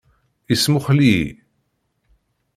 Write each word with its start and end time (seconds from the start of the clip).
Ismuxell-iyi. 0.53 1.27